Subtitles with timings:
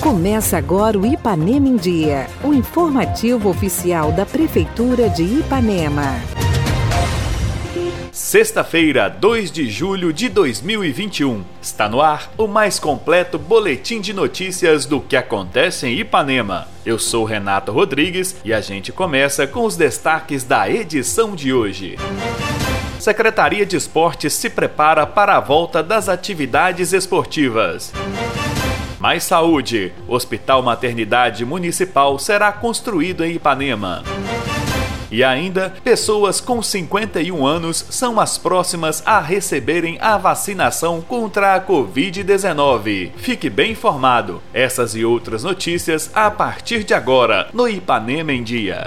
[0.00, 6.20] Começa agora o Ipanema em Dia, o informativo oficial da Prefeitura de Ipanema.
[8.10, 11.44] Sexta-feira, 2 de julho de 2021.
[11.60, 16.68] Está no ar o mais completo boletim de notícias do que acontece em Ipanema.
[16.84, 21.96] Eu sou Renato Rodrigues e a gente começa com os destaques da edição de hoje.
[23.02, 27.92] Secretaria de Esportes se prepara para a volta das atividades esportivas.
[29.00, 29.92] Mais saúde.
[30.06, 34.04] Hospital Maternidade Municipal será construído em Ipanema.
[35.10, 41.60] E ainda, pessoas com 51 anos são as próximas a receberem a vacinação contra a
[41.60, 43.10] Covid-19.
[43.16, 44.40] Fique bem informado.
[44.54, 48.86] Essas e outras notícias a partir de agora no Ipanema em Dia.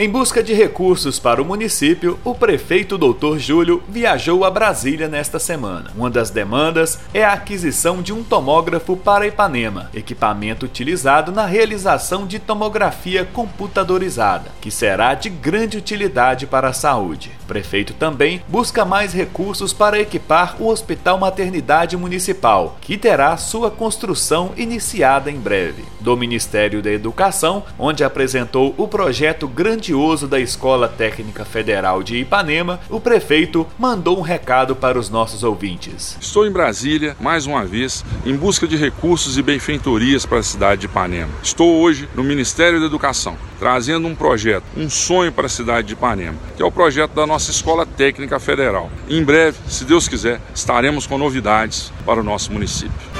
[0.00, 3.36] Em busca de recursos para o município, o prefeito Dr.
[3.36, 5.90] Júlio viajou a Brasília nesta semana.
[5.96, 12.28] Uma das demandas é a aquisição de um tomógrafo para Ipanema, equipamento utilizado na realização
[12.28, 17.32] de tomografia computadorizada, que será de grande utilidade para a saúde.
[17.42, 23.68] O prefeito também busca mais recursos para equipar o Hospital Maternidade Municipal, que terá sua
[23.68, 25.82] construção iniciada em breve.
[25.98, 29.87] Do Ministério da Educação, onde apresentou o projeto Grande
[30.28, 36.18] da Escola Técnica Federal de Ipanema, o prefeito mandou um recado para os nossos ouvintes.
[36.20, 40.82] Estou em Brasília, mais uma vez, em busca de recursos e benfeitorias para a cidade
[40.82, 41.30] de Ipanema.
[41.42, 45.94] Estou hoje no Ministério da Educação, trazendo um projeto, um sonho para a cidade de
[45.94, 48.90] Ipanema, que é o projeto da nossa Escola Técnica Federal.
[49.08, 53.17] Em breve, se Deus quiser, estaremos com novidades para o nosso município.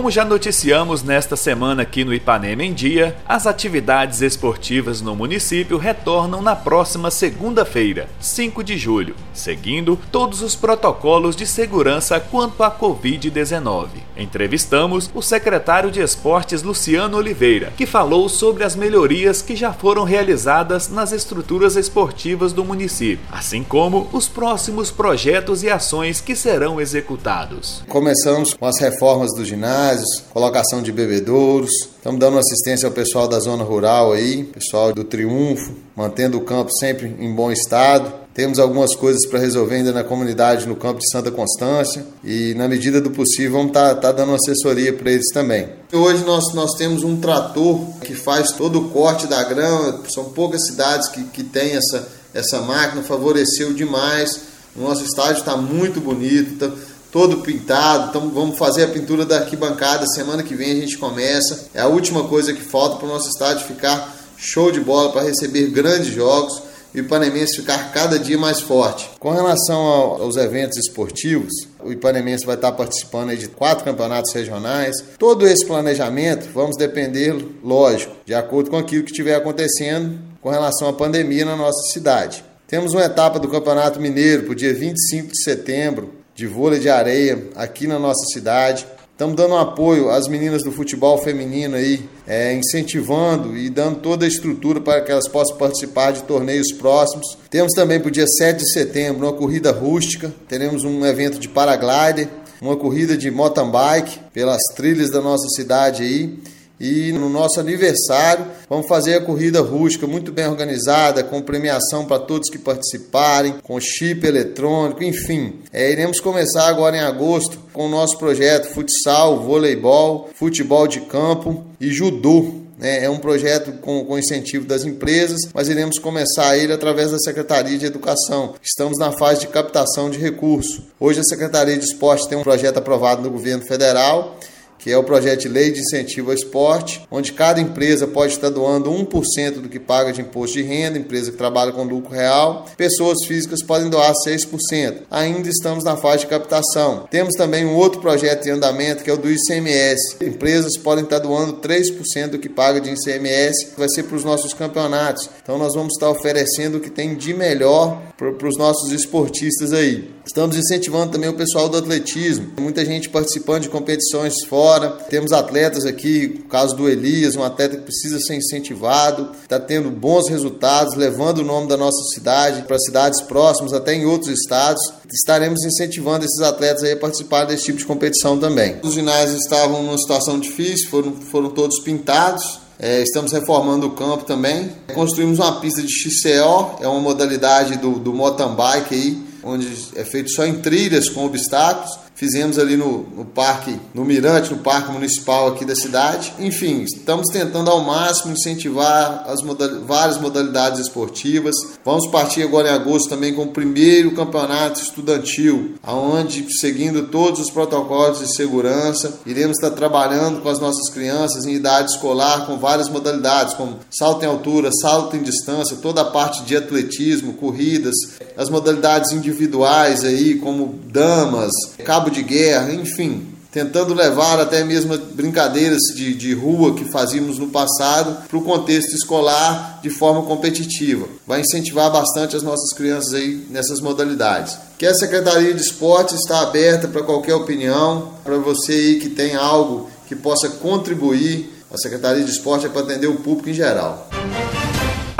[0.00, 5.76] Como já noticiamos nesta semana aqui no Ipanema em Dia, as atividades esportivas no município
[5.76, 12.70] retornam na próxima segunda-feira, 5 de julho, seguindo todos os protocolos de segurança quanto à
[12.70, 13.88] Covid-19.
[14.20, 20.04] Entrevistamos o secretário de Esportes Luciano Oliveira, que falou sobre as melhorias que já foram
[20.04, 26.80] realizadas nas estruturas esportivas do município, assim como os próximos projetos e ações que serão
[26.80, 27.82] executados.
[27.88, 31.70] Começamos com as reformas do ginásio ginásios, colocação de bebedouros.
[31.96, 36.70] Estamos dando assistência ao pessoal da zona rural aí, pessoal do Triunfo, mantendo o campo
[36.72, 38.19] sempre em bom estado.
[38.32, 42.68] Temos algumas coisas para resolver ainda na comunidade no campo de Santa Constância e, na
[42.68, 45.68] medida do possível, vamos estar tá, tá dando assessoria para eles também.
[45.92, 50.64] Hoje nós, nós temos um trator que faz todo o corte da grama, são poucas
[50.66, 54.42] cidades que, que têm essa, essa máquina, favoreceu demais.
[54.76, 56.72] O nosso estádio está muito bonito, tá,
[57.10, 58.10] todo pintado.
[58.10, 60.06] Então vamos fazer a pintura da arquibancada.
[60.06, 61.66] Semana que vem a gente começa.
[61.74, 65.22] É a última coisa que falta para o nosso estádio ficar show de bola para
[65.22, 69.10] receber grandes jogos o Ipanemense ficar cada dia mais forte.
[69.18, 71.52] Com relação aos eventos esportivos,
[71.82, 74.96] o Ipanemense vai estar participando de quatro campeonatos regionais.
[75.18, 80.88] Todo esse planejamento vamos depender, lógico, de acordo com aquilo que estiver acontecendo com relação
[80.88, 82.44] à pandemia na nossa cidade.
[82.66, 86.88] Temos uma etapa do Campeonato Mineiro para o dia 25 de setembro, de vôlei de
[86.88, 88.86] areia aqui na nossa cidade.
[89.20, 94.28] Estamos dando apoio às meninas do futebol feminino aí, é, incentivando e dando toda a
[94.28, 97.36] estrutura para que elas possam participar de torneios próximos.
[97.50, 101.50] Temos também para o dia 7 de setembro uma corrida rústica, teremos um evento de
[101.50, 102.30] paraglider,
[102.62, 106.38] uma corrida de mountain bike pelas trilhas da nossa cidade aí
[106.80, 112.18] e no nosso aniversário vamos fazer a corrida rústica muito bem organizada, com premiação para
[112.18, 115.60] todos que participarem, com chip eletrônico, enfim.
[115.70, 121.64] É, iremos começar agora em agosto com o nosso projeto futsal, voleibol, futebol de campo
[121.78, 122.54] e judô.
[122.78, 123.04] Né?
[123.04, 127.76] É um projeto com, com incentivo das empresas, mas iremos começar ele através da Secretaria
[127.76, 128.54] de Educação.
[128.62, 130.80] Estamos na fase de captação de recursos.
[130.98, 134.38] Hoje a Secretaria de Esporte tem um projeto aprovado no governo federal
[134.80, 138.48] que é o projeto de lei de incentivo ao esporte, onde cada empresa pode estar
[138.48, 142.66] doando 1% do que paga de imposto de renda, empresa que trabalha com lucro real.
[142.76, 145.02] Pessoas físicas podem doar 6%.
[145.10, 147.06] Ainda estamos na fase de captação.
[147.10, 150.16] Temos também um outro projeto em andamento, que é o do ICMS.
[150.22, 154.24] Empresas podem estar doando 3% do que paga de ICMS, que vai ser para os
[154.24, 155.28] nossos campeonatos.
[155.42, 160.10] Então nós vamos estar oferecendo o que tem de melhor para os nossos esportistas aí.
[160.24, 162.52] Estamos incentivando também o pessoal do atletismo.
[162.58, 164.69] Muita gente participando de competições fora.
[165.08, 169.90] Temos atletas aqui, o caso do Elias, um atleta que precisa ser incentivado, está tendo
[169.90, 174.82] bons resultados, levando o nome da nossa cidade para cidades próximas, até em outros estados.
[175.12, 178.76] Estaremos incentivando esses atletas a participar desse tipo de competição também.
[178.82, 184.24] Os ginásios estavam numa situação difícil, foram, foram todos pintados É, estamos reformando o campo
[184.24, 184.72] também.
[184.94, 189.66] Construímos uma pista de XCO, é uma modalidade do, do mountain bike aí, onde
[189.96, 191.98] é feito só em trilhas com obstáculos.
[192.20, 196.34] Fizemos ali no, no parque, no Mirante, no parque municipal aqui da cidade.
[196.38, 201.54] Enfim, estamos tentando ao máximo incentivar as modal várias modalidades esportivas.
[201.82, 207.50] Vamos partir agora em agosto também com o primeiro campeonato estudantil, aonde seguindo todos os
[207.50, 212.90] protocolos de segurança, iremos estar trabalhando com as nossas crianças em idade escolar com várias
[212.90, 217.94] modalidades, como salto em altura, salto em distância, toda a parte de atletismo, corridas,
[218.36, 221.52] as modalidades individuais aí, como damas,
[221.82, 227.48] cabo de guerra, enfim, tentando levar até mesmo brincadeiras de, de rua que fazíamos no
[227.48, 231.06] passado para o contexto escolar de forma competitiva.
[231.26, 234.56] Vai incentivar bastante as nossas crianças aí nessas modalidades.
[234.78, 239.34] Que a Secretaria de Esportes está aberta para qualquer opinião, para você aí que tem
[239.34, 241.58] algo que possa contribuir.
[241.72, 244.08] A Secretaria de Esporte é para atender o público em geral.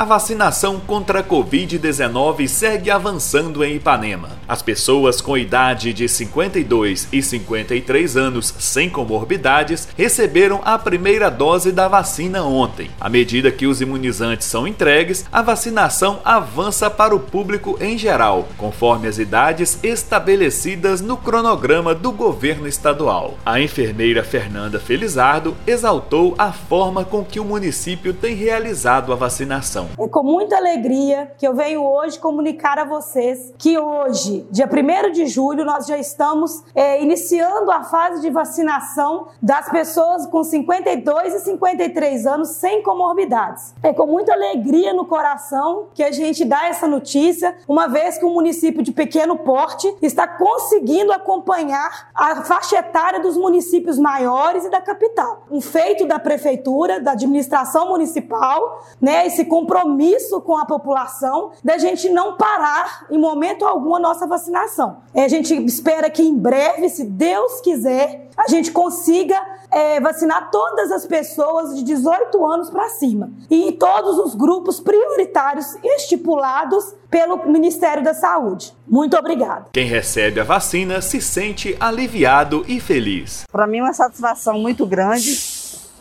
[0.00, 4.30] A vacinação contra a Covid-19 segue avançando em Ipanema.
[4.48, 11.70] As pessoas com idade de 52 e 53 anos sem comorbidades receberam a primeira dose
[11.70, 12.90] da vacina ontem.
[12.98, 18.48] À medida que os imunizantes são entregues, a vacinação avança para o público em geral,
[18.56, 23.36] conforme as idades estabelecidas no cronograma do governo estadual.
[23.44, 29.89] A enfermeira Fernanda Felizardo exaltou a forma com que o município tem realizado a vacinação.
[29.98, 35.12] É com muita alegria que eu venho hoje comunicar a vocês que hoje, dia 1
[35.12, 41.34] de julho, nós já estamos é, iniciando a fase de vacinação das pessoas com 52
[41.34, 43.74] e 53 anos sem comorbidades.
[43.82, 48.24] É com muita alegria no coração que a gente dá essa notícia, uma vez que
[48.24, 54.70] o município de pequeno porte está conseguindo acompanhar a faixa etária dos municípios maiores e
[54.70, 55.44] da capital.
[55.50, 61.78] Um feito da prefeitura, da administração municipal, né, esse compromisso compromisso com a população da
[61.78, 64.98] gente não parar em momento algum a nossa vacinação.
[65.14, 69.36] A gente espera que em breve, se Deus quiser, a gente consiga
[69.70, 75.76] é, vacinar todas as pessoas de 18 anos para cima e todos os grupos prioritários
[75.82, 78.72] estipulados pelo Ministério da Saúde.
[78.86, 79.66] Muito obrigada.
[79.72, 83.44] Quem recebe a vacina se sente aliviado e feliz.
[83.50, 85.49] Para mim é uma satisfação muito grande,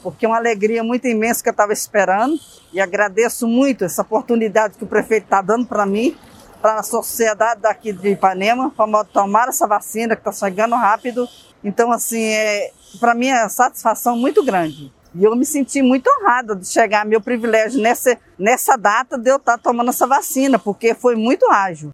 [0.02, 2.40] porque é uma alegria muito imensa que eu estava esperando
[2.74, 6.16] e agradeço muito essa oportunidade que o prefeito está dando para mim,
[6.62, 11.28] para a sociedade daqui de Ipanema, para tomar essa vacina que está chegando rápido.
[11.64, 14.92] Então, assim, é, para mim é uma satisfação muito grande.
[15.16, 19.38] E eu me senti muito honrada de chegar meu privilégio nessa, nessa data de eu
[19.38, 21.92] estar tá tomando essa vacina, porque foi muito ágil.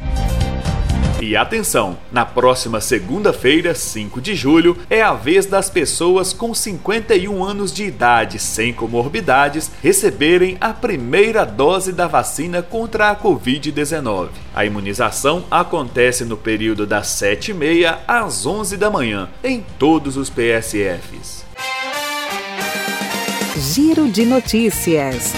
[1.22, 7.42] E atenção, na próxima segunda-feira, 5 de julho, é a vez das pessoas com 51
[7.42, 14.30] anos de idade sem comorbidades receberem a primeira dose da vacina contra a Covid-19.
[14.54, 21.46] A imunização acontece no período das 7h30 às 11 da manhã, em todos os PSFs.
[23.58, 25.34] Giro de notícias.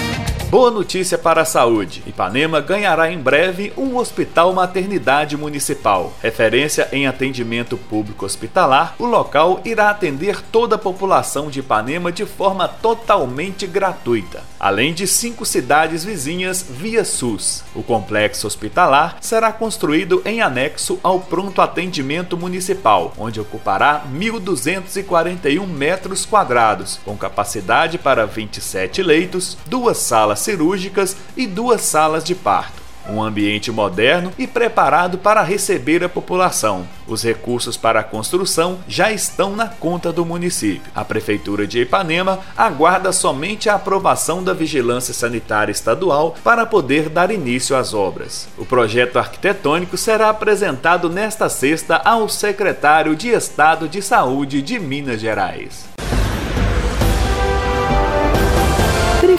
[0.50, 2.02] Boa notícia para a saúde.
[2.08, 6.14] Ipanema ganhará em breve um hospital maternidade municipal.
[6.22, 12.26] Referência em atendimento público hospitalar, o local irá atender toda a população de Ipanema de
[12.26, 17.66] forma totalmente gratuita, além de cinco cidades vizinhas via SUS.
[17.76, 26.26] O complexo hospitalar será construído em anexo ao pronto atendimento municipal, onde ocupará 1.241 metros
[26.26, 32.88] quadrados, com capacidade para 27 leitos, duas salas salas cirúrgicas e duas salas de parto.
[33.10, 36.86] Um ambiente moderno e preparado para receber a população.
[37.08, 40.92] Os recursos para a construção já estão na conta do município.
[40.94, 47.32] A Prefeitura de Ipanema aguarda somente a aprovação da Vigilância Sanitária Estadual para poder dar
[47.32, 48.50] início às obras.
[48.58, 55.22] O projeto arquitetônico será apresentado nesta sexta ao secretário de Estado de Saúde de Minas
[55.22, 55.97] Gerais.